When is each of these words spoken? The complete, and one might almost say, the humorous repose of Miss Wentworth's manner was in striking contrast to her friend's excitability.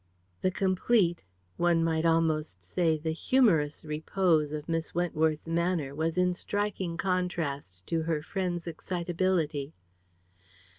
The 0.41 0.49
complete, 0.49 1.19
and 1.19 1.61
one 1.63 1.83
might 1.83 2.07
almost 2.07 2.63
say, 2.63 2.97
the 2.97 3.11
humorous 3.11 3.85
repose 3.85 4.51
of 4.51 4.67
Miss 4.67 4.95
Wentworth's 4.95 5.47
manner 5.47 5.93
was 5.93 6.17
in 6.17 6.33
striking 6.33 6.97
contrast 6.97 7.85
to 7.85 8.01
her 8.01 8.23
friend's 8.23 8.65
excitability. 8.65 9.73